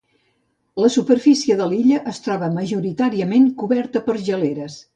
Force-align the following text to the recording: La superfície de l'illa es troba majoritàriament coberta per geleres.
La 0.83 0.89
superfície 0.93 1.57
de 1.59 1.67
l'illa 1.75 2.01
es 2.13 2.21
troba 2.29 2.49
majoritàriament 2.57 3.47
coberta 3.63 4.05
per 4.09 4.21
geleres. 4.31 4.83